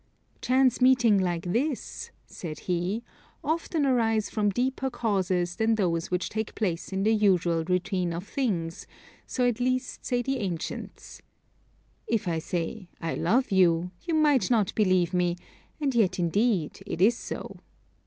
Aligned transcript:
"Chance 0.41 0.81
meetings 0.81 1.21
like 1.21 1.53
this," 1.53 2.09
said 2.25 2.61
he, 2.61 3.03
"often 3.43 3.85
arise 3.85 4.31
from 4.31 4.49
deeper 4.49 4.89
causes 4.89 5.57
than 5.57 5.75
those 5.75 6.09
which 6.09 6.27
take 6.27 6.55
place 6.55 6.91
in 6.91 7.03
the 7.03 7.13
usual 7.13 7.63
routine 7.65 8.11
of 8.11 8.27
things, 8.27 8.87
so 9.27 9.47
at 9.47 9.59
least 9.59 10.03
say 10.03 10.23
the 10.23 10.37
ancients. 10.39 11.21
If 12.07 12.27
I 12.27 12.39
say 12.39 12.89
I 12.99 13.13
love 13.13 13.51
you, 13.51 13.91
you 14.01 14.15
might 14.15 14.49
not 14.49 14.73
believe 14.73 15.13
me; 15.13 15.35
and 15.79 15.93
yet, 15.93 16.17
indeed, 16.17 16.79
it 16.87 16.99
is 16.99 17.15
so. 17.15 17.57